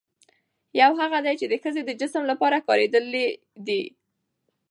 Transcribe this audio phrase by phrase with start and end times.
[0.79, 3.25] يوهغه دي، چې د ښځې د جسم لپاره کارېدلي
[3.67, 3.81] دي